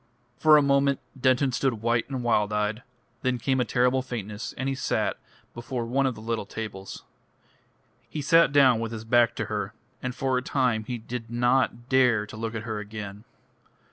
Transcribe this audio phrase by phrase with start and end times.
[0.35, 2.81] For a moment Denton stood white and wild eyed;
[3.21, 5.19] then came a terrible faintness, and he sat
[5.53, 7.03] before one of the little tables.
[8.09, 11.87] He sat down with his back to her, and for a time he did not
[11.87, 13.25] dare to look at her again.